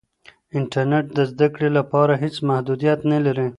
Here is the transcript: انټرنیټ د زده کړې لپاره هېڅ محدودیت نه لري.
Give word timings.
انټرنیټ 0.57 1.05
د 1.17 1.19
زده 1.31 1.47
کړې 1.55 1.69
لپاره 1.77 2.13
هېڅ 2.23 2.35
محدودیت 2.49 2.99
نه 3.11 3.19
لري. 3.25 3.47